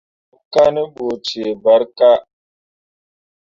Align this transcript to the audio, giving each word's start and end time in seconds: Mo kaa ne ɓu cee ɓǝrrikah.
Mo 0.31 0.37
kaa 0.53 0.69
ne 0.73 0.81
ɓu 0.93 1.05
cee 1.25 1.51
ɓǝrrikah. 1.63 2.19